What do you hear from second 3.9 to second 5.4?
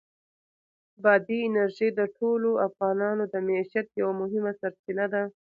یوه مهمه سرچینه ده.